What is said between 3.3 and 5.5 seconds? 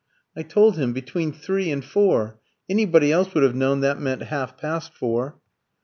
would have known that meant half past four."